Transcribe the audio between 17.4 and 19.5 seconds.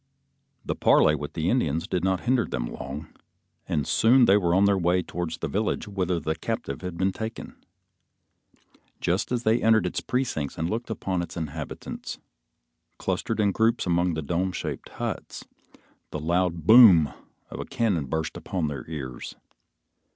of a cannon burst upon their ears.